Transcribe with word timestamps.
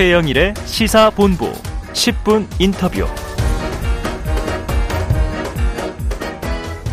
최영일의 0.00 0.54
시사본부 0.64 1.52
10분 1.92 2.46
인터뷰. 2.58 3.04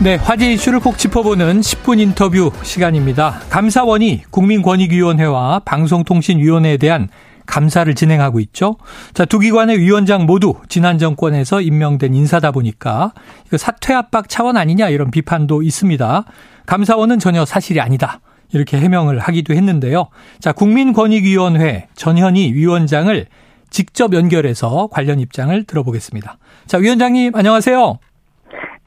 네, 0.02 0.16
화제 0.16 0.52
이슈를 0.52 0.82
꼭 0.82 0.98
짚어보는 0.98 1.62
10분 1.62 2.02
인터뷰 2.02 2.52
시간입니다. 2.64 3.40
감사원이 3.50 4.24
국민권익위원회와 4.30 5.60
방송통신위원회에 5.60 6.76
대한 6.76 7.08
감사를 7.46 7.96
진행하고 7.96 8.42
있죠. 8.42 8.76
자, 9.14 9.24
두 9.24 9.40
기관의 9.40 9.80
위원장 9.80 10.26
모두 10.26 10.56
지난 10.68 10.98
정권에서 10.98 11.62
임명된 11.62 12.14
인사다 12.14 12.52
보니까 12.52 13.14
이거 13.46 13.56
사퇴 13.56 13.94
압박 13.94 14.28
차원 14.28 14.58
아니냐 14.58 14.90
이런 14.90 15.12
비판도 15.12 15.64
있습니다. 15.64 16.26
감사원은 16.66 17.20
전혀 17.20 17.46
사실이 17.46 17.80
아니다. 17.80 18.20
이렇게 18.54 18.78
해명을 18.80 19.20
하기도 19.20 19.54
했는데요. 19.54 20.08
자, 20.40 20.52
국민권익위원회 20.52 21.88
전현희 21.96 22.54
위원장을 22.54 23.26
직접 23.70 24.14
연결해서 24.14 24.88
관련 24.92 25.20
입장을 25.20 25.64
들어보겠습니다. 25.66 26.38
자, 26.68 26.78
위원장님 26.78 27.36
안녕하세요. 27.36 28.00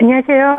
안녕하세요. 0.00 0.56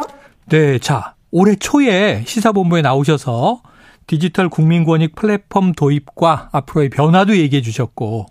네, 0.49 0.77
자, 0.79 1.15
올해 1.31 1.55
초에 1.55 2.23
시사본부에 2.25 2.81
나오셔서 2.81 3.61
디지털 4.05 4.49
국민권익 4.49 5.15
플랫폼 5.15 5.71
도입과 5.71 6.49
앞으로의 6.51 6.89
변화도 6.89 7.37
얘기해 7.37 7.61
주셨고, 7.61 8.25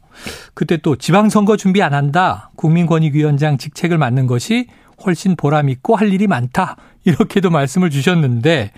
그때 0.52 0.76
또 0.76 0.96
지방선거 0.96 1.56
준비 1.56 1.82
안 1.82 1.94
한다, 1.94 2.50
국민권익위원장 2.56 3.56
직책을 3.56 3.96
맡는 3.96 4.26
것이 4.26 4.66
훨씬 5.04 5.36
보람있고 5.36 5.96
할 5.96 6.12
일이 6.12 6.26
많다, 6.26 6.76
이렇게도 7.04 7.50
말씀을 7.50 7.90
주셨는데, 7.90 8.70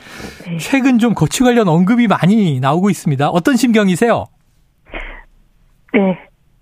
네. 0.46 0.56
최근 0.58 0.98
좀 0.98 1.14
거취 1.14 1.42
관련 1.42 1.68
언급이 1.68 2.06
많이 2.06 2.60
나오고 2.60 2.90
있습니다. 2.90 3.28
어떤 3.28 3.56
심경이세요? 3.56 4.26
네, 5.95 6.18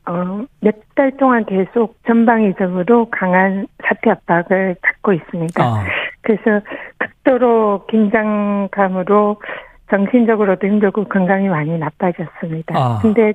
어, 0.06 0.44
몇 0.60 0.74
달 1.00 1.16
동안 1.16 1.46
계속 1.46 1.96
전방위적으로 2.06 3.08
강한 3.08 3.66
사태 3.82 4.10
압박을 4.10 4.76
받고 4.82 5.14
있습니다. 5.14 5.64
아. 5.64 5.82
그래서 6.20 6.60
극도로 6.98 7.86
긴장감으로 7.86 9.40
정신적으로도 9.88 10.66
힘들고 10.66 11.04
건강이 11.04 11.48
많이 11.48 11.78
나빠졌습니다. 11.78 12.74
아. 12.76 12.98
근데 13.00 13.32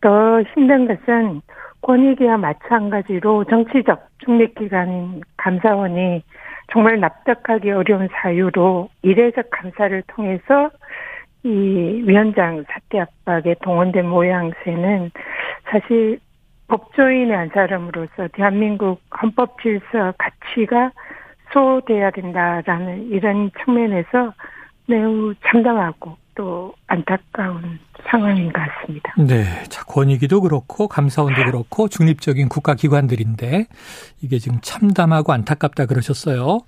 더 0.00 0.42
힘든 0.54 0.88
것은 0.88 1.40
권익위와 1.84 2.38
마찬가지로 2.38 3.44
정치적 3.44 4.08
중립기관인 4.24 5.20
감사원이 5.36 6.22
정말 6.72 6.98
납득하기 6.98 7.70
어려운 7.70 8.08
사유로 8.10 8.88
이례적 9.02 9.50
감사를 9.50 10.02
통해서 10.08 10.70
이 11.42 11.48
위원장 12.06 12.64
사퇴 12.68 13.00
압박에 13.00 13.56
동원된 13.62 14.08
모양새는 14.08 15.10
사실 15.70 16.18
법조인의 16.68 17.36
한 17.36 17.50
사람으로서 17.52 18.28
대한민국 18.32 19.02
헌법 19.22 19.60
질서 19.60 20.14
가치가 20.16 20.90
소돼야 21.52 22.10
된다라는 22.10 23.10
이런 23.10 23.50
측면에서 23.62 24.32
매우 24.88 25.34
참담하고 25.46 26.16
또 26.34 26.74
안타까운 26.86 27.78
상황인 28.10 28.52
것 28.52 28.60
같습니다. 28.60 29.14
네. 29.18 29.44
자, 29.68 29.84
권익위도 29.84 30.40
그렇고 30.40 30.88
감사원도 30.88 31.44
그렇고 31.44 31.88
중립적인 31.88 32.48
국가기관들인데 32.48 33.66
이게 34.20 34.38
지금 34.38 34.58
참담하고 34.60 35.32
안타깝다 35.32 35.86
그러셨어요. 35.86 36.60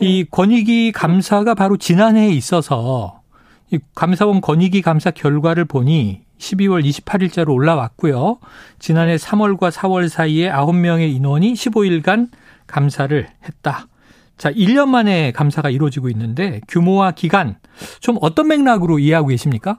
이 0.00 0.24
네. 0.24 0.28
권익위 0.30 0.92
감사가 0.92 1.54
바로 1.54 1.76
지난해에 1.76 2.28
있어서 2.28 3.22
이 3.70 3.78
감사원 3.94 4.40
권익위 4.40 4.82
감사 4.82 5.10
결과를 5.10 5.64
보니 5.64 6.22
12월 6.38 6.84
28일자로 6.84 7.50
올라왔고요. 7.50 8.38
지난해 8.78 9.16
3월과 9.16 9.70
4월 9.70 10.08
사이에 10.08 10.50
9명의 10.50 11.14
인원이 11.14 11.54
15일간 11.54 12.28
감사를 12.66 13.26
했다. 13.44 13.86
자, 14.36 14.50
1년 14.50 14.88
만에 14.88 15.32
감사가 15.32 15.70
이루어지고 15.70 16.08
있는데 16.10 16.60
규모와 16.68 17.12
기간 17.12 17.56
좀 18.00 18.16
어떤 18.20 18.48
맥락으로 18.48 18.98
이해하고 18.98 19.28
계십니까? 19.28 19.78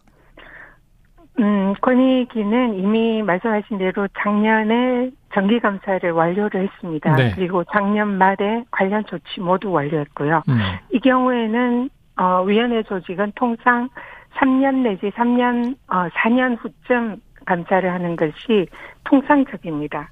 음, 1.40 1.76
권익위는 1.82 2.80
이미 2.80 3.22
말씀하신 3.22 3.78
대로 3.78 4.08
작년에 4.20 5.12
정기 5.34 5.60
감사를 5.60 6.10
완료를 6.12 6.64
했습니다. 6.68 7.16
네. 7.16 7.32
그리고 7.36 7.64
작년 7.72 8.18
말에 8.18 8.64
관련 8.72 9.06
조치 9.06 9.40
모두 9.40 9.72
완료했고요. 9.72 10.42
음. 10.50 10.60
이 10.92 11.00
경우에는 11.00 11.90
어, 12.20 12.42
위원회 12.42 12.82
조직은 12.82 13.34
통상 13.36 13.90
3년 14.38 14.82
내지 14.82 15.12
3년, 15.12 15.76
어, 15.88 16.08
4년 16.10 16.58
후쯤 16.60 17.18
감사를 17.46 17.92
하는 17.92 18.16
것이 18.16 18.68
통상적입니다. 19.04 20.10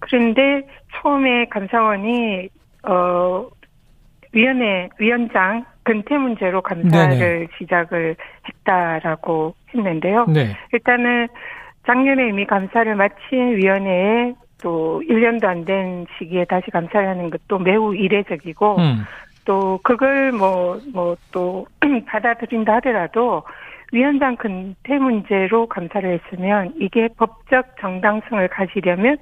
그런데 0.00 0.66
처음에 0.94 1.46
감사원이, 1.46 2.48
어, 2.82 3.48
위원회, 4.38 4.88
위원장 4.98 5.64
근태 5.82 6.16
문제로 6.16 6.60
감사를 6.62 7.18
네네. 7.18 7.48
시작을 7.58 8.14
했다라고 8.46 9.54
했는데요. 9.74 10.26
네. 10.28 10.54
일단은 10.72 11.26
작년에 11.86 12.28
이미 12.28 12.46
감사를 12.46 12.94
마친 12.94 13.56
위원회에 13.56 14.34
또 14.62 15.02
1년도 15.08 15.44
안 15.46 15.64
된 15.64 16.06
시기에 16.18 16.44
다시 16.44 16.70
감사를 16.70 17.08
하는 17.08 17.30
것도 17.30 17.58
매우 17.58 17.94
이례적이고 17.96 18.76
음. 18.76 19.04
또 19.44 19.80
그걸 19.82 20.30
뭐 20.32 20.78
뭐 20.94 21.16
또 21.32 21.66
받아들인다 22.06 22.74
하더라도 22.76 23.42
위원장 23.92 24.36
근태 24.36 24.98
문제로 24.98 25.66
감사를 25.66 26.06
했으면 26.12 26.74
이게 26.78 27.08
법적 27.16 27.76
정당성을 27.80 28.46
가지려면 28.48 29.16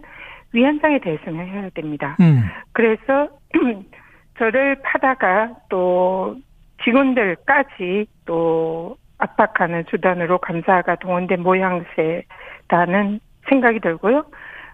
위원장에 0.52 0.98
대해서는 0.98 1.46
해야 1.46 1.68
됩니다. 1.70 2.16
음. 2.20 2.42
그래서 2.72 3.28
저를 4.38 4.76
파다가 4.82 5.54
또 5.68 6.36
직원들까지 6.84 8.06
또 8.26 8.96
압박하는 9.18 9.84
수단으로 9.88 10.38
감사가 10.38 10.96
동원된 10.96 11.42
모양새라는 11.42 13.20
생각이 13.48 13.80
들고요. 13.80 14.24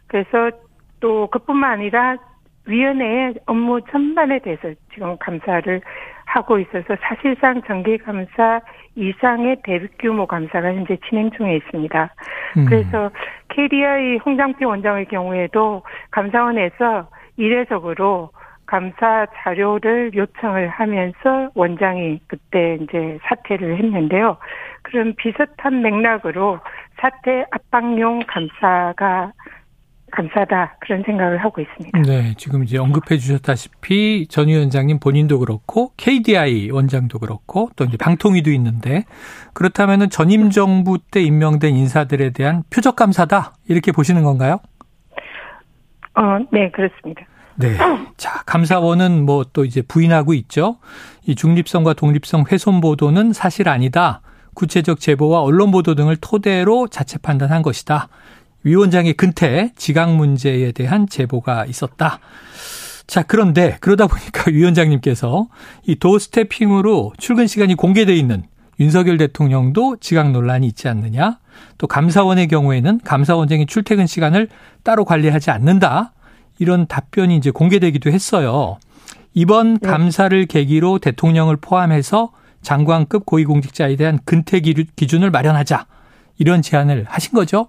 그래서 0.09 0.51
또 1.01 1.29
그뿐만 1.29 1.73
아니라 1.73 2.17
위원회의 2.67 3.35
업무 3.47 3.81
전반에 3.91 4.39
대해서 4.41 4.73
지금 4.93 5.17
감사를 5.19 5.81
하고 6.27 6.59
있어서 6.59 6.97
사실상 7.01 7.61
정기 7.63 7.99
감사 7.99 8.61
이상의 8.95 9.57
대규모 9.65 10.27
감사가 10.27 10.69
현재 10.69 10.97
진행 11.09 11.31
중에 11.33 11.57
있습니다. 11.57 12.15
음. 12.59 12.65
그래서 12.67 13.11
KDI 13.49 14.19
홍장표 14.19 14.69
원장의 14.69 15.07
경우에도 15.07 15.83
감사원에서 16.11 17.09
이례적으로 17.37 18.31
감사 18.73 19.27
자료를 19.35 20.13
요청을 20.15 20.67
하면서 20.71 21.51
원장이 21.55 22.21
그때 22.27 22.79
이제 22.81 23.19
사퇴를 23.25 23.77
했는데요. 23.77 24.39
그런 24.81 25.15
비슷한 25.15 25.83
맥락으로 25.83 26.59
사퇴 26.99 27.45
압박용 27.51 28.21
감사가 28.27 29.33
감사다 30.11 30.77
그런 30.81 31.03
생각을 31.03 31.37
하고 31.37 31.61
있습니다. 31.61 32.01
네, 32.01 32.33
지금 32.39 32.65
이제 32.65 32.79
언급해 32.79 33.19
주셨다시피 33.19 34.27
전 34.29 34.49
위원장님 34.49 35.01
본인도 35.01 35.39
그렇고 35.41 35.93
KDI 35.99 36.71
원장도 36.71 37.19
그렇고 37.19 37.69
또 37.77 37.85
이제 37.85 37.99
방통위도 37.99 38.51
있는데 38.53 39.05
그렇다면은 39.53 40.09
전임 40.09 40.49
정부 40.49 40.97
때 40.99 41.21
임명된 41.21 41.75
인사들에 41.75 42.31
대한 42.31 42.63
표적 42.73 42.97
감사다 42.97 43.53
이렇게 43.69 43.93
보시는 43.93 44.23
건가요? 44.23 44.61
어, 46.15 46.39
네, 46.51 46.71
그렇습니다. 46.71 47.27
네. 47.57 47.77
자, 48.17 48.43
감사원은 48.47 49.25
뭐 49.25 49.45
또 49.53 49.65
이제 49.65 49.83
부인하고 49.83 50.35
있죠. 50.35 50.77
이 51.27 51.35
중립성과 51.35 51.95
독립성 51.95 52.47
훼손 52.51 52.81
보도는 52.81 53.33
사실 53.33 53.69
아니다. 53.69 54.21
구체적 54.55 55.01
제보와 55.01 55.41
언론 55.43 55.71
보도 55.71 55.95
등을 55.95 56.17
토대로 56.17 56.89
자체 56.89 57.19
판단한 57.19 57.63
것이다. 57.63 58.09
위원장의 58.65 59.15
근태, 59.15 59.73
지각 59.77 60.15
문제에 60.15 60.73
대한 60.73 61.09
제보가 61.09 61.67
있었다. 61.67 62.21
자, 63.07 63.23
그런데 63.23 63.77
그러다 63.81 64.07
보니까 64.07 64.51
위원장님께서 64.53 65.49
이 65.87 65.97
도스태핑으로 65.97 67.15
출근 67.19 67.47
시간이 67.47 67.75
공개돼 67.75 68.15
있는 68.15 68.45
윤석열 68.81 69.19
대통령도 69.19 69.97
지각 70.01 70.31
논란이 70.31 70.67
있지 70.67 70.89
않느냐. 70.89 71.39
또 71.79 71.87
감사원의 71.87 72.49
경우에는 72.49 73.01
감사원장이 73.05 73.67
출퇴근 73.67 74.07
시간을 74.07 74.49
따로 74.83 75.05
관리하지 75.05 75.51
않는다. 75.51 76.13
이런 76.59 76.87
답변이 76.87 77.37
이제 77.37 77.51
공개되기도 77.51 78.11
했어요. 78.11 78.79
이번 79.35 79.79
네. 79.79 79.89
감사를 79.89 80.47
계기로 80.47 80.99
대통령을 80.99 81.57
포함해서 81.61 82.31
장관급 82.61 83.27
고위공직자에 83.27 83.97
대한 83.97 84.19
근태 84.25 84.61
기준을 84.61 85.31
마련하자 85.31 85.87
이런 86.39 86.63
제안을 86.63 87.05
하신 87.09 87.35
거죠? 87.35 87.69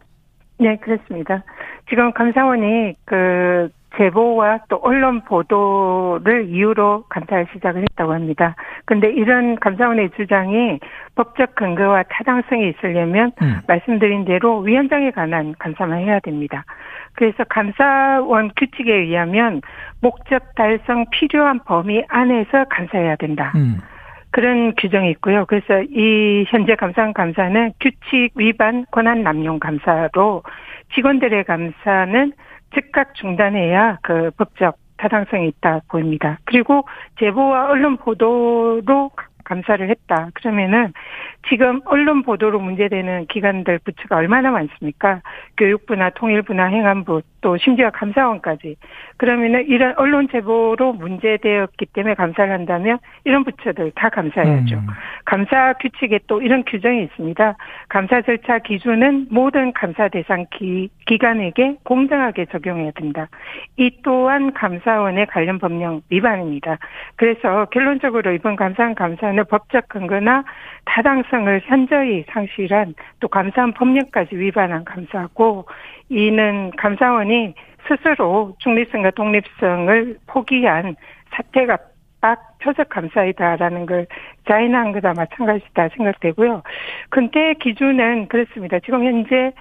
네, 0.60 0.78
그렇습니다. 0.78 1.44
지금 1.90 2.14
감사원이 2.14 2.96
그 3.06 3.70
제보와 3.98 4.60
또 4.70 4.80
언론 4.82 5.22
보도를 5.22 6.48
이유로 6.50 7.06
감사를 7.10 7.48
시작을 7.54 7.84
했다고 7.84 8.14
합니다. 8.14 8.56
근데 8.86 9.12
이런 9.12 9.56
감사원의 9.60 10.12
주장이 10.16 10.80
법적 11.16 11.56
근거와 11.56 12.04
타당성이 12.10 12.70
있으려면 12.70 13.32
음. 13.42 13.60
말씀드린 13.68 14.26
대로 14.26 14.60
위원장에 14.60 15.12
관한 15.12 15.54
감사만 15.60 16.00
해야 16.00 16.20
됩니다. 16.20 16.66
그래서 17.14 17.44
감사원 17.46 18.52
규칙에 18.58 18.94
의하면 18.94 19.62
목적 20.02 20.56
달성 20.56 21.06
필요한 21.12 21.60
범위 21.64 22.04
안에서 22.08 22.66
감사해야 22.70 23.16
된다. 23.16 23.54
음. 23.56 23.80
그런 24.32 24.74
규정이 24.76 25.12
있고요. 25.12 25.46
그래서 25.46 25.84
이 25.84 26.46
현재 26.48 26.76
감사원 26.76 27.14
감사는 27.14 27.74
규칙 27.80 28.32
위반 28.36 28.86
권한 28.92 29.22
남용 29.22 29.60
감사로 29.60 30.42
직원들의 30.96 31.44
감사는 31.44 32.34
즉각 32.74 33.14
중단해야 33.14 34.00
그 34.02 34.32
법적 34.38 34.78
타당성이 34.98 35.50
있다 35.50 35.82
보입니다. 35.88 36.40
그리고 36.46 36.88
제보와 37.20 37.70
언론 37.70 37.98
보도로 37.98 39.12
감사를 39.44 39.90
했다. 39.90 40.30
그러면은 40.34 40.94
지금 41.50 41.82
언론 41.86 42.24
보도로 42.24 42.60
문제되는 42.60 43.28
기관들 43.28 43.80
부처가 43.80 44.16
얼마나 44.16 44.52
많습니까? 44.52 45.22
교육부나 45.58 46.12
통일부나 46.12 46.66
행안부 46.68 47.22
또 47.42 47.58
심지어 47.58 47.92
감사원까지. 47.92 48.78
그러면은 49.18 49.68
이런 49.68 49.94
언론 49.98 50.30
제보로 50.32 50.94
문제되었기 50.94 51.88
때문에 51.88 52.16
감사를 52.16 52.52
한다면 52.52 52.98
이런 53.26 53.44
부처들 53.44 53.92
다 53.96 54.10
감사해야죠. 54.10 54.78
음. 54.78 54.88
감사 55.26 55.74
규칙에 55.74 56.22
또 56.28 56.42
이런 56.42 56.64
규정이 56.64 57.04
있습니다. 57.04 57.56
감사 57.90 58.22
절차 58.22 58.60
기준은 58.60 59.28
모든 59.30 59.74
감사 59.74 60.08
대상 60.08 60.46
기, 60.52 60.90
기관에게 61.06 61.78
공정하게 61.84 62.46
적용해야 62.46 62.92
된다. 62.92 63.28
이 63.76 63.92
또한 64.04 64.54
감사원의 64.54 65.28
관련 65.28 65.60
법령 65.60 66.02
위반입니다. 66.10 66.78
그래서 67.18 67.66
결론적으로 67.66 68.32
이번 68.32 68.56
감사원 68.56 68.96
감사 68.96 69.33
는 69.34 69.46
법적 69.46 69.90
근거나 69.90 70.44
타당성을 70.86 71.62
현저히 71.66 72.24
상실한 72.30 72.94
또 73.20 73.28
감사원 73.28 73.74
법령까지 73.74 74.36
위반한 74.36 74.86
감사고 74.86 75.66
이는 76.10 76.72
감사원이 76.78 77.56
스스로 77.88 78.56
중립성과 78.60 79.12
독립성을 79.12 80.18
포기한 80.28 80.96
사태가 81.32 81.78
딱 82.22 82.58
표적 82.60 82.88
감사이다라는 82.90 83.86
걸 83.86 84.08
자인한 84.48 84.94
거다 84.94 85.14
마찬가지다 85.14 85.90
생각되고요. 85.90 86.62
근데 87.10 87.54
기준은 87.56 88.28
그렇습니다. 88.28 88.80
지금 88.80 89.04
현재 89.04 89.52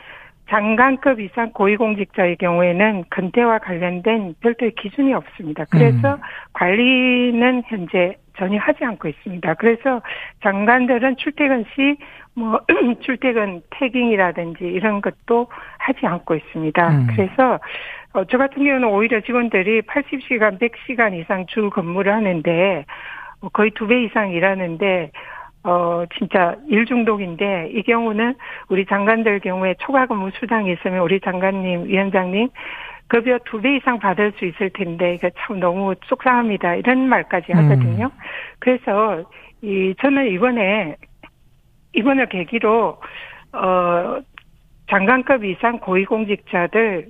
장관급 0.48 1.18
이상 1.20 1.50
고위공직자의 1.52 2.36
경우에는 2.36 3.04
근태와 3.08 3.58
관련된 3.58 4.34
별도의 4.40 4.72
기준이 4.76 5.14
없습니다. 5.14 5.64
그래서 5.70 6.14
음. 6.14 6.20
관리는 6.52 7.62
현재 7.66 8.16
전혀 8.36 8.58
하지 8.58 8.84
않고 8.84 9.08
있습니다. 9.08 9.54
그래서 9.54 10.02
장관들은 10.42 11.16
출퇴근 11.16 11.64
시 11.74 11.96
뭐 12.34 12.60
출퇴근 13.00 13.62
태깅이라든지 13.70 14.64
이런 14.64 15.00
것도 15.00 15.48
하지 15.78 16.06
않고 16.06 16.34
있습니다. 16.34 16.88
음. 16.88 17.06
그래서 17.10 17.60
어, 18.14 18.24
저 18.24 18.38
같은 18.38 18.64
경우는 18.64 18.88
오히려 18.88 19.20
직원들이 19.20 19.82
80시간, 19.82 20.58
100시간 20.58 21.18
이상 21.18 21.46
주 21.46 21.70
근무를 21.70 22.12
하는데 22.12 22.84
어, 23.40 23.48
거의 23.50 23.70
두 23.72 23.86
배 23.86 24.02
이상 24.04 24.30
일하는데 24.30 25.10
어, 25.64 26.04
진짜 26.18 26.56
일 26.66 26.86
중독인데, 26.86 27.70
이 27.72 27.82
경우는 27.84 28.34
우리 28.68 28.84
장관들 28.84 29.38
경우에 29.38 29.76
초과 29.78 30.06
근무 30.06 30.30
수당이 30.32 30.72
있으면 30.72 31.02
우리 31.02 31.20
장관님, 31.20 31.86
위원장님, 31.86 32.48
급여 33.12 33.38
두 33.44 33.60
배 33.60 33.76
이상 33.76 33.98
받을 33.98 34.32
수 34.38 34.46
있을 34.46 34.70
텐데, 34.70 35.14
이거 35.14 35.28
참 35.36 35.60
너무 35.60 35.94
속상합니다. 36.06 36.76
이런 36.76 37.10
말까지 37.10 37.52
음. 37.52 37.58
하거든요. 37.58 38.06
음. 38.06 38.18
그래서, 38.58 39.30
이, 39.60 39.94
저는 40.00 40.32
이번에, 40.32 40.96
이번을 41.92 42.30
계기로, 42.30 42.98
어, 43.52 44.18
장관급 44.88 45.44
이상 45.44 45.78
고위공직자들 45.80 47.08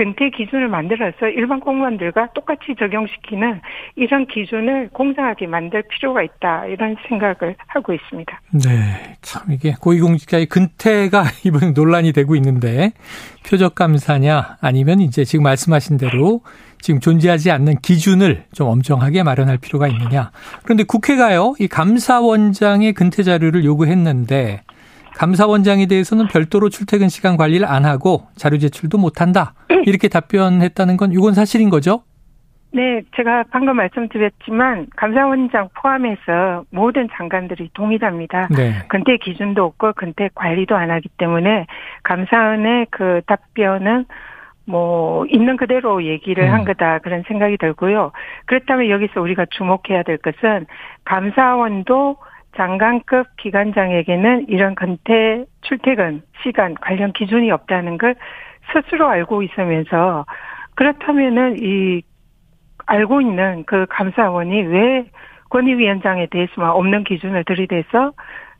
근태 0.00 0.30
기준을 0.30 0.68
만들어서 0.68 1.28
일반 1.28 1.60
공무원들과 1.60 2.32
똑같이 2.32 2.74
적용시키는 2.78 3.60
이런 3.96 4.26
기준을 4.26 4.88
공정하게 4.94 5.46
만들 5.46 5.82
필요가 5.82 6.22
있다 6.22 6.64
이런 6.68 6.96
생각을 7.06 7.54
하고 7.66 7.92
있습니다. 7.92 8.40
네, 8.64 9.16
참 9.20 9.52
이게 9.52 9.74
고위공직자의 9.78 10.46
근태가 10.46 11.24
이번 11.44 11.74
논란이 11.74 12.12
되고 12.12 12.34
있는데 12.34 12.92
표적 13.46 13.74
감사냐 13.74 14.56
아니면 14.62 15.00
이제 15.00 15.22
지금 15.24 15.42
말씀하신 15.42 15.98
대로 15.98 16.40
지금 16.80 16.98
존재하지 17.00 17.50
않는 17.50 17.80
기준을 17.82 18.44
좀 18.54 18.68
엄정하게 18.68 19.22
마련할 19.22 19.58
필요가 19.58 19.86
있느냐. 19.86 20.30
그런데 20.62 20.84
국회가요, 20.84 21.56
이 21.58 21.68
감사원장의 21.68 22.94
근태 22.94 23.22
자료를 23.22 23.66
요구했는데 23.66 24.62
감사원장에 25.16 25.86
대해서는 25.86 26.28
별도로 26.28 26.68
출퇴근 26.68 27.08
시간 27.08 27.36
관리를 27.36 27.66
안 27.66 27.84
하고 27.84 28.26
자료 28.36 28.58
제출도 28.58 28.98
못 28.98 29.20
한다. 29.20 29.54
이렇게 29.86 30.08
답변했다는 30.08 30.96
건 30.96 31.12
이건 31.12 31.34
사실인 31.34 31.70
거죠? 31.70 32.02
네, 32.72 33.02
제가 33.16 33.44
방금 33.50 33.76
말씀드렸지만 33.76 34.86
감사원장 34.96 35.70
포함해서 35.74 36.64
모든 36.70 37.08
장관들이 37.12 37.70
동일합니다. 37.74 38.48
네. 38.56 38.74
근태 38.88 39.16
기준도 39.16 39.64
없고 39.64 39.94
근태 39.94 40.30
관리도 40.34 40.76
안 40.76 40.90
하기 40.92 41.08
때문에 41.18 41.66
감사원의 42.04 42.86
그 42.90 43.22
답변은 43.26 44.04
뭐 44.66 45.26
있는 45.26 45.56
그대로 45.56 46.04
얘기를 46.04 46.44
음. 46.44 46.52
한 46.52 46.64
거다 46.64 47.00
그런 47.00 47.24
생각이 47.26 47.56
들고요. 47.56 48.12
그렇다면 48.46 48.88
여기서 48.88 49.20
우리가 49.20 49.46
주목해야 49.50 50.04
될 50.04 50.18
것은 50.18 50.66
감사원도 51.04 52.18
장관급 52.56 53.36
기관장에게는 53.36 54.46
이런 54.48 54.74
근태 54.74 55.44
출퇴근 55.62 56.22
시간 56.42 56.74
관련 56.74 57.12
기준이 57.12 57.50
없다는 57.50 57.98
걸 57.98 58.14
스스로 58.72 59.08
알고 59.08 59.42
있으면서 59.42 60.26
그렇다면은 60.74 61.56
이 61.60 62.02
알고 62.86 63.20
있는 63.20 63.64
그 63.66 63.86
감사원이 63.88 64.62
왜 64.62 65.04
권위위원장에 65.50 66.26
대해서만 66.26 66.70
없는 66.70 67.04
기준을 67.04 67.44
들이대서 67.44 68.12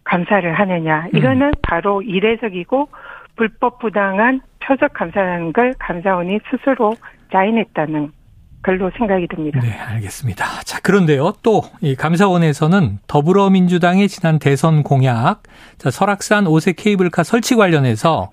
감사를 0.05 0.53
하느냐. 0.53 1.07
이거는 1.15 1.49
음. 1.49 1.53
바로 1.63 2.03
이례적이고 2.03 2.89
불법 3.37 3.79
부당한 3.79 4.41
표적 4.61 4.93
감사라는 4.93 5.53
걸 5.53 5.73
감사원이 5.79 6.41
스스로 6.51 6.95
자인했다는 7.33 8.13
걸로 8.63 8.91
생각이 8.97 9.27
듭니다. 9.29 9.61
네, 9.61 9.73
알겠습니다. 9.73 10.63
자, 10.65 10.81
그런데요. 10.81 11.33
또 11.43 11.63
이 11.81 11.95
감사원에서는 11.95 12.99
더불어민주당의 13.07 14.09
지난 14.09 14.39
대선 14.39 14.83
공약, 14.83 15.43
자, 15.79 15.91
설악산 15.91 16.45
5세 16.45 16.75
케이블카 16.77 17.23
설치 17.23 17.55
관련해서 17.55 18.31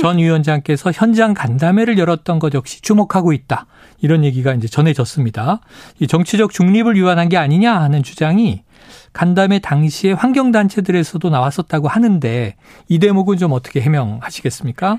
전 0.00 0.18
위원장께서 0.18 0.90
현장 0.92 1.32
간담회를 1.32 1.98
열었던 1.98 2.38
것 2.40 2.52
역시 2.54 2.82
주목하고 2.82 3.32
있다. 3.32 3.66
이런 4.00 4.24
얘기가 4.24 4.52
이제 4.54 4.66
전해졌습니다. 4.68 5.60
이 6.00 6.06
정치적 6.06 6.52
중립을 6.52 6.94
위반한 6.96 7.28
게 7.28 7.36
아니냐 7.36 7.80
하는 7.80 8.02
주장이 8.02 8.62
간담회 9.12 9.60
당시에 9.60 10.12
환경단체들에서도 10.12 11.28
나왔었다고 11.30 11.88
하는데 11.88 12.56
이 12.88 12.98
대목은 12.98 13.36
좀 13.38 13.52
어떻게 13.52 13.80
해명하시겠습니까? 13.80 14.98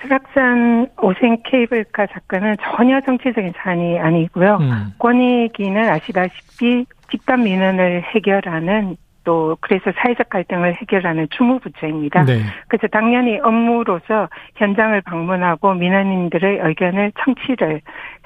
설악산 0.00 0.88
오생 1.00 1.38
케이블카 1.44 2.06
사건은 2.12 2.56
전혀 2.60 3.00
정치적인 3.00 3.54
사안이 3.56 3.98
아니고요. 3.98 4.58
음. 4.60 4.92
권익위는 4.98 5.88
아시다시피 5.88 6.86
집단 7.10 7.42
민원을 7.42 8.02
해결하는 8.02 8.96
또 9.26 9.58
그래서 9.60 9.92
사회적 9.98 10.30
갈등을 10.30 10.76
해결하는 10.80 11.26
주무부처입니다. 11.30 12.24
네. 12.24 12.40
그래서 12.68 12.86
당연히 12.86 13.38
업무로서 13.42 14.28
현장을 14.54 14.98
방문하고 15.02 15.74
민원인들의 15.74 16.60
의견을 16.62 17.12
청취를 17.22 17.80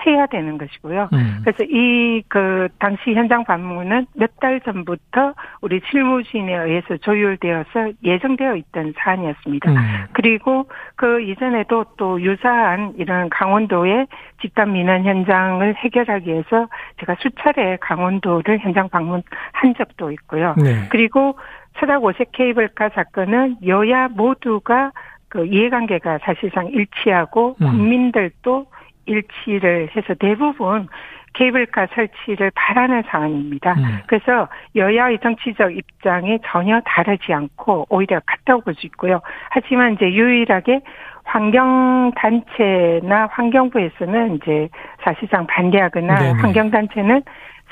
해야 0.06 0.26
되는 0.26 0.58
것이고요. 0.58 1.08
음. 1.12 1.40
그래서 1.42 1.64
이 1.64 2.22
그 2.28 2.68
당시 2.78 3.14
현장 3.14 3.44
방문은 3.44 4.06
몇 4.14 4.30
달 4.40 4.60
전부터 4.62 5.34
우리 5.60 5.80
실무진에 5.90 6.54
의해서 6.54 6.96
조율되어서 6.96 7.92
예정되어 8.02 8.56
있던 8.56 8.94
사안이었습니다. 8.96 9.70
음. 9.70 9.76
그리고 10.12 10.66
그 10.96 11.20
이전에도 11.20 11.84
또 11.96 12.20
유사한 12.22 12.94
이런 12.96 13.28
강원도의 13.28 14.06
집단 14.40 14.72
민원 14.72 15.04
현장을 15.04 15.74
해결하기 15.76 16.30
위해서 16.30 16.68
제가 17.00 17.16
수차례 17.20 17.76
강원도를 17.80 18.60
현장 18.60 18.88
방문한 18.88 19.22
적도 19.76 20.10
있고요. 20.12 20.54
네. 20.56 20.88
그리고 20.90 21.38
서락 21.78 22.04
오색 22.04 22.32
케이블카 22.32 22.90
사건은 22.90 23.56
여야 23.66 24.08
모두가 24.08 24.92
그 25.28 25.46
이해관계가 25.46 26.18
사실상 26.22 26.66
일치하고 26.66 27.56
음. 27.62 27.66
국민들도 27.66 28.66
일치를 29.06 29.90
해서 29.96 30.14
대부분 30.14 30.88
케이블카 31.34 31.86
설치를 31.94 32.50
바라는 32.54 33.04
상황입니다. 33.08 33.74
음. 33.74 34.00
그래서 34.06 34.48
여야의 34.74 35.20
정치적 35.20 35.76
입장이 35.76 36.40
전혀 36.46 36.80
다르지 36.80 37.32
않고 37.32 37.86
오히려 37.88 38.20
같다고 38.26 38.62
볼 38.62 38.74
수 38.74 38.86
있고요. 38.86 39.20
하지만 39.50 39.94
이제 39.94 40.10
유일하게 40.12 40.80
환경단체나 42.10 43.28
환경부에서는 43.30 44.36
이제 44.36 44.68
사실상 45.04 45.46
반대하거나 45.46 46.14
네네. 46.18 46.40
환경단체는 46.40 47.22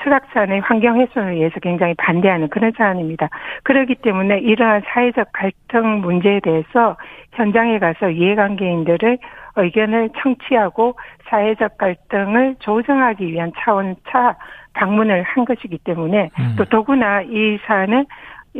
수락산의 0.01 0.61
환경 0.61 0.99
훼손을 0.99 1.35
위해서 1.35 1.59
굉장히 1.59 1.93
반대하는 1.95 2.49
그런 2.49 2.71
사안입니다. 2.77 3.29
그렇기 3.63 3.95
때문에 3.95 4.39
이러한 4.39 4.83
사회적 4.85 5.31
갈등 5.33 6.01
문제에 6.01 6.39
대해서 6.39 6.97
현장에 7.33 7.79
가서 7.79 8.09
이해관계인들의 8.09 9.17
의견을 9.55 10.09
청취하고 10.21 10.95
사회적 11.29 11.77
갈등을 11.77 12.55
조정하기 12.59 13.27
위한 13.27 13.51
차원 13.59 13.95
차 14.09 14.35
방문을 14.73 15.23
한 15.23 15.45
것이기 15.45 15.79
때문에 15.79 16.29
음. 16.39 16.55
또 16.57 16.65
더구나 16.65 17.21
이 17.21 17.57
사안은 17.65 18.05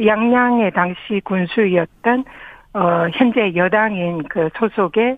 양양의 0.05 0.71
당시 0.71 1.21
군수였던 1.23 2.25
어 2.73 3.07
현재 3.13 3.55
여당인 3.55 4.23
그 4.29 4.49
소속의 4.57 5.17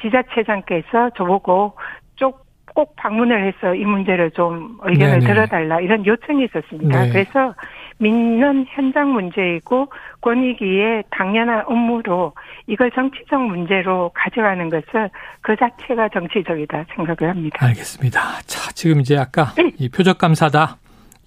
지자체장께서 0.00 1.10
저보고 1.16 1.74
꼭 2.76 2.94
방문을 2.96 3.46
해서 3.46 3.74
이 3.74 3.86
문제를 3.86 4.32
좀 4.32 4.76
의견을 4.82 5.20
네네. 5.20 5.32
들어달라 5.32 5.80
이런 5.80 6.04
요청이 6.04 6.44
있었습니다. 6.44 7.04
네. 7.04 7.08
그래서 7.10 7.54
민원 7.96 8.66
현장 8.68 9.14
문제이고 9.14 9.88
권익위의 10.20 11.04
당연한 11.10 11.64
업무로 11.66 12.34
이걸 12.66 12.90
정치적 12.90 13.40
문제로 13.40 14.10
가져가는 14.14 14.68
것은 14.68 15.08
그 15.40 15.56
자체가 15.56 16.10
정치적이다 16.10 16.84
생각을 16.94 17.34
합니다. 17.34 17.64
알겠습니다. 17.64 18.20
자, 18.44 18.70
지금 18.72 19.00
이제 19.00 19.16
아까 19.16 19.54
네. 19.56 19.72
이 19.78 19.88
표적 19.88 20.18
감사다. 20.18 20.76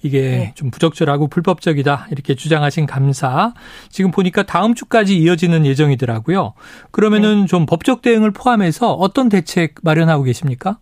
이게 0.03 0.21
네. 0.21 0.53
좀 0.55 0.69
부적절하고 0.69 1.29
불법적이다 1.29 2.09
이렇게 2.11 2.35
주장하신 2.35 2.85
감사 2.85 3.53
지금 3.89 4.11
보니까 4.11 4.43
다음 4.43 4.75
주까지 4.75 5.17
이어지는 5.17 5.65
예정이더라고요. 5.65 6.53
그러면은 6.91 7.41
네. 7.41 7.45
좀 7.47 7.65
법적 7.65 8.03
대응을 8.03 8.31
포함해서 8.31 8.93
어떤 8.93 9.29
대책 9.29 9.73
마련하고 9.81 10.23
계십니까? 10.23 10.77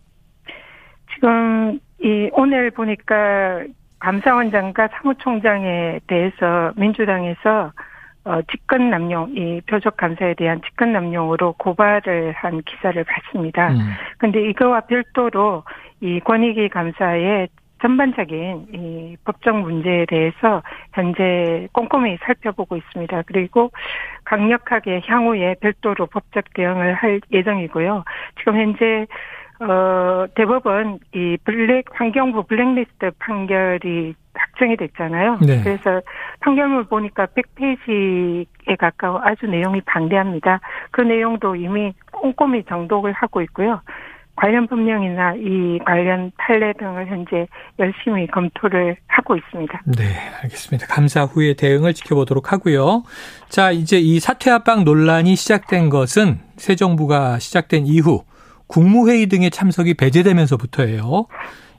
지금 1.18 1.80
이 2.00 2.30
오늘 2.32 2.70
보니까 2.70 3.64
감사원장과 3.98 4.88
사무총장에 4.92 5.98
대해서 6.06 6.72
민주당에서 6.76 7.72
어, 8.24 8.40
직권 8.52 8.90
남용, 8.90 9.30
이 9.34 9.60
표적 9.66 9.96
감사에 9.96 10.34
대한 10.34 10.60
직권 10.62 10.92
남용으로 10.92 11.54
고발을 11.54 12.32
한 12.32 12.62
기사를 12.62 13.02
봤습니다. 13.02 13.70
음. 13.70 13.78
근데 14.18 14.48
이거와 14.48 14.82
별도로 14.82 15.64
이 16.00 16.20
권익위 16.20 16.68
감사의 16.68 17.48
전반적인 17.80 18.66
이 18.72 19.16
법적 19.24 19.56
문제에 19.60 20.04
대해서 20.06 20.62
현재 20.92 21.68
꼼꼼히 21.72 22.18
살펴보고 22.22 22.76
있습니다. 22.76 23.22
그리고 23.22 23.70
강력하게 24.24 25.00
향후에 25.06 25.56
별도로 25.60 26.06
법적 26.06 26.52
대응을 26.54 26.94
할 26.94 27.20
예정이고요. 27.32 28.04
지금 28.38 28.56
현재 28.56 29.06
어, 29.60 30.26
대법원 30.34 30.98
이 31.14 31.36
블랙 31.44 31.84
환경부 31.92 32.44
블랙리스트 32.44 33.10
판결이 33.18 34.14
확정이 34.34 34.76
됐잖아요. 34.76 35.38
네. 35.44 35.60
그래서 35.62 36.00
판결문 36.40 36.86
보니까 36.86 37.26
100페이지에 37.26 38.76
가까워 38.78 39.20
아주 39.22 39.46
내용이 39.46 39.80
방대합니다. 39.82 40.60
그 40.90 41.00
내용도 41.00 41.56
이미 41.56 41.92
꼼꼼히 42.12 42.62
정독을 42.64 43.12
하고 43.12 43.42
있고요. 43.42 43.80
관련 44.36 44.68
법령이나 44.68 45.34
이 45.34 45.80
관련 45.84 46.30
판례 46.36 46.72
등을 46.74 47.08
현재 47.08 47.48
열심히 47.80 48.28
검토를 48.28 48.96
하고 49.08 49.34
있습니다. 49.36 49.82
네, 49.84 50.04
알겠습니다. 50.42 50.86
감사 50.86 51.24
후에 51.24 51.54
대응을 51.54 51.92
지켜보도록 51.92 52.52
하고요. 52.52 53.02
자, 53.48 53.72
이제 53.72 53.98
이 53.98 54.20
사퇴 54.20 54.50
합방 54.50 54.84
논란이 54.84 55.34
시작된 55.34 55.90
것은 55.90 56.38
새 56.56 56.76
정부가 56.76 57.40
시작된 57.40 57.86
이후 57.86 58.22
국무회의 58.68 59.26
등의 59.26 59.50
참석이 59.50 59.94
배제되면서부터예요. 59.94 61.26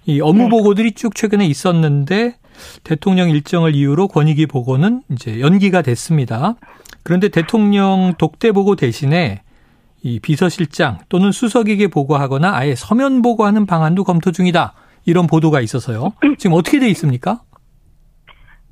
이 0.05 0.21
업무 0.21 0.43
네. 0.43 0.49
보고들이 0.49 0.91
쭉 0.93 1.15
최근에 1.15 1.45
있었는데 1.45 2.35
대통령 2.83 3.29
일정을 3.29 3.75
이유로 3.75 4.07
권익위 4.09 4.47
보고는 4.47 5.03
이제 5.11 5.39
연기가 5.39 5.81
됐습니다. 5.81 6.55
그런데 7.03 7.29
대통령 7.29 8.13
독대 8.17 8.51
보고 8.51 8.75
대신에 8.75 9.41
이 10.01 10.19
비서실장 10.19 10.99
또는 11.09 11.31
수석에게 11.31 11.87
보고하거나 11.87 12.55
아예 12.55 12.75
서면 12.75 13.21
보고하는 13.21 13.65
방안도 13.65 14.03
검토 14.03 14.31
중이다. 14.31 14.73
이런 15.05 15.27
보도가 15.27 15.61
있어서요. 15.61 16.13
지금 16.37 16.55
어떻게 16.55 16.79
돼 16.79 16.89
있습니까? 16.89 17.41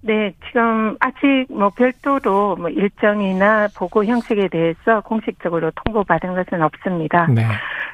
네, 0.07 0.33
지금 0.47 0.95
아직 1.01 1.47
뭐 1.49 1.69
별도로 1.69 2.55
뭐 2.55 2.69
일정이나 2.69 3.67
보고 3.75 4.05
형식에 4.05 4.47
대해서 4.47 5.01
공식적으로 5.01 5.71
통보받은 5.71 6.33
것은 6.33 6.61
없습니다. 6.61 7.27
네. 7.27 7.43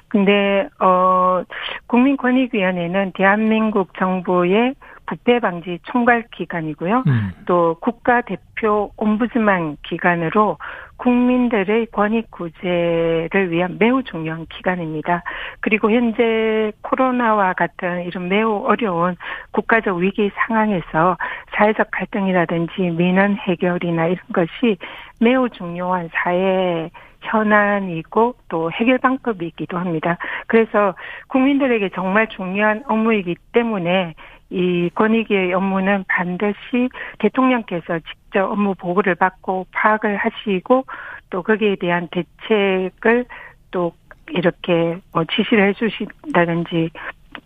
근데 0.10 0.70
어 0.79 1.41
국민권익위원회는 1.88 3.13
대한민국 3.15 3.98
정부의 3.98 4.75
부패 5.08 5.39
방지 5.39 5.79
총괄 5.91 6.24
기관이고요. 6.32 7.03
음. 7.08 7.32
또 7.48 7.77
국가 7.82 8.22
대표 8.22 8.91
옴부즈만 8.96 9.77
기관으로 9.82 10.60
국민들의 10.97 11.88
권익 11.88 12.31
구제를 12.31 13.51
위한 13.51 13.77
매우 13.79 14.03
중요한 14.03 14.45
기관입니다. 14.47 15.23
그리고 15.59 15.91
현재 15.91 16.71
코로나와 16.81 17.53
같은 17.53 18.03
이런 18.05 18.29
매우 18.29 18.63
어려운 18.65 19.15
국가적 19.51 19.97
위기 19.97 20.31
상황에서 20.35 21.17
사회적 21.55 21.89
갈등이라든지 21.91 22.81
민원 22.97 23.35
해결이나 23.35 24.07
이런 24.07 24.19
것이 24.33 24.77
매우 25.19 25.50
중요한 25.50 26.09
사회 26.13 26.89
현안이고 27.21 28.35
또 28.50 28.71
해결 28.71 28.97
방법이기도 28.97 29.77
합니다. 29.77 30.17
그래서 30.47 30.93
국민들에게 31.27 31.89
정말 31.95 32.27
중요한 32.27 32.83
업무이기 32.88 33.35
때문에 33.53 34.13
이 34.53 34.91
권익위의 34.93 35.51
업무는 35.53 36.05
반드시 36.07 36.88
대통령께서 37.17 38.00
직접 38.00 38.51
업무 38.51 38.75
보고를 38.75 39.15
받고 39.15 39.65
파악을 39.72 40.15
하시고 40.15 40.86
또 41.31 41.41
거기에 41.41 41.75
대한 41.77 42.07
대책을 42.12 43.25
또 43.72 43.93
이렇게 44.29 45.00
뭐 45.12 45.24
지시를 45.25 45.69
해주신다든지 45.69 46.91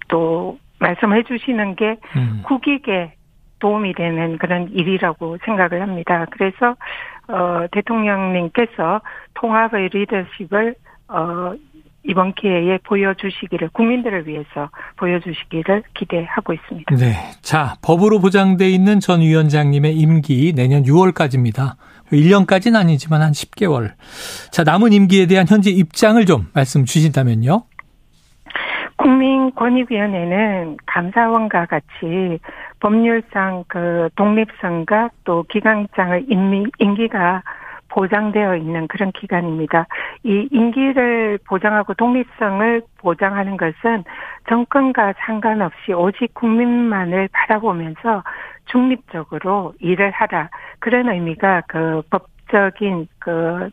또 0.10 0.60
말씀해 0.80 1.24
주시는 1.24 1.76
게 1.78 1.96
음. 2.18 2.42
국익에 2.44 3.14
도움이 3.60 3.94
되는 3.94 4.38
그런 4.38 4.70
일이라고 4.70 5.38
생각을 5.46 5.82
합니다. 5.82 6.26
그래서 6.32 6.76
어 7.30 7.68
대통령님께서 7.72 9.02
통합의 9.34 9.90
리더십을 9.94 10.76
어 11.08 11.54
이번 12.08 12.34
기회에 12.34 12.80
보여주시기를 12.84 13.70
국민들을 13.74 14.28
위해서 14.28 14.70
보여주시기를 14.96 15.84
기대하고 15.94 16.54
있습니다. 16.54 16.96
네. 16.96 17.14
자, 17.42 17.76
법으로 17.84 18.20
보장돼 18.20 18.70
있는 18.70 19.00
전 19.00 19.20
위원장님의 19.20 19.94
임기 19.96 20.54
내년 20.56 20.84
6월까지입니다. 20.84 21.76
1년까지는 22.12 22.78
아니지만 22.78 23.22
한 23.22 23.32
10개월. 23.34 23.92
자, 24.52 24.64
남은 24.64 24.94
임기에 24.94 25.28
대한 25.28 25.46
현재 25.48 25.70
입장을 25.70 26.26
좀 26.26 26.48
말씀 26.54 26.86
주신다면요. 26.86 27.64
국민권익위원회는 28.96 30.78
감사원과 30.86 31.66
같이 31.68 32.40
법률상 32.80 33.66
그 33.68 34.10
독립성과 34.16 35.10
또 35.24 35.44
기강장의 35.50 36.26
임기가 36.80 37.44
보장되어 37.98 38.58
있는 38.58 38.88
그런 38.88 39.12
기관입니다. 39.12 39.88
이 40.24 40.48
임기를 40.51 41.39
보장하고 41.48 41.96
독립성을 41.96 42.84
보장하는 43.00 43.58
것은 43.58 44.04
정권과 44.48 45.16
상관없이 45.18 45.94
오직 45.94 46.32
국민만을 46.36 47.27
바라보면서 47.32 48.24
중립적으로 48.66 49.74
일을 49.80 50.12
하라. 50.12 50.50
그런 50.77 51.10
의미가 51.10 51.63
그 51.68 52.04
법적인 52.12 53.08
그 53.18 53.72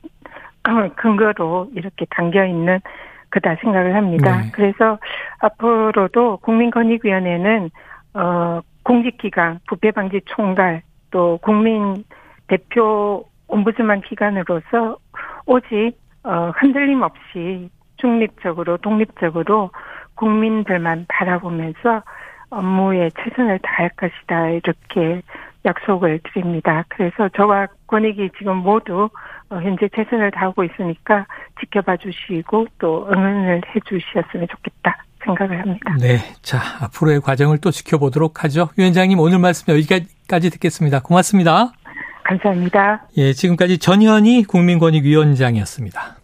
근거로 0.97 1.69
이렇게 1.75 2.07
담겨 2.09 2.47
있는 2.47 2.81
그다 3.29 3.57
생각을 3.57 3.95
합니다. 3.95 4.39
네. 4.39 4.51
그래서 4.53 4.99
앞으로도 5.41 6.39
국민권익위원회는 6.39 7.71
어 8.15 8.61
공직기관, 8.85 9.61
부패방지 9.69 10.23
총괄, 10.25 10.81
또 11.11 11.39
국민 11.43 12.05
대표 12.47 13.27
옴부즈만 13.49 14.03
기관으로서 14.03 14.99
오직 15.47 15.93
어, 16.23 16.53
흔들림 16.57 17.03
없이 17.03 17.69
중립적으로 17.97 18.79
독립적으로 18.79 19.71
국민들만 20.15 21.07
바라보면서 21.09 22.03
업무에 22.51 23.11
최선을 23.11 23.59
다할 23.63 23.91
것이다 23.91 24.51
이렇게 24.51 25.23
약속을 25.65 26.21
드립니다. 26.25 26.85
그래서 26.89 27.29
저와 27.31 27.67
권익이 27.87 28.31
지금 28.39 28.59
모두 28.59 29.09
어, 29.51 29.57
현재 29.57 29.89
최선을 29.95 30.31
다하고 30.31 30.65
있으니까 30.65 31.27
지켜봐 31.61 31.97
주시고 31.99 32.67
또 32.79 33.09
응원을 33.09 33.63
해 33.67 33.81
주셨으면 33.81 34.49
좋겠다 34.49 34.97
생각을 35.25 35.59
합니다. 35.61 35.97
네. 35.99 36.19
자, 36.43 36.59
앞으로의 36.83 37.21
과정을 37.21 37.59
또 37.59 37.71
지켜보도록 37.71 38.45
하죠. 38.45 38.69
위원장님 38.77 39.19
오늘 39.19 39.39
말씀 39.39 39.73
여기까지 39.73 40.51
듣겠습니다. 40.51 41.01
고맙습니다. 41.01 41.73
감사합니다. 42.25 43.07
예, 43.17 43.33
지금까지 43.33 43.79
전현희 43.79 44.45
국민권익위원장이었습니다. 44.45 46.13